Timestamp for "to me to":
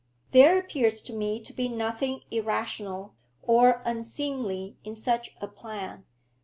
1.03-1.53